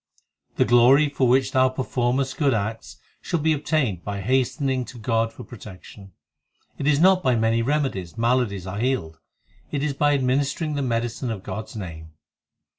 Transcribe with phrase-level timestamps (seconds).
[0.55, 5.31] The glory for which thou performest good acts, Shall be obtained by hastening to God
[5.31, 6.11] for protection.
[6.79, 9.19] It is not by many remedies maladies are healed;
[9.69, 12.13] It is by administering the medicine of God s name.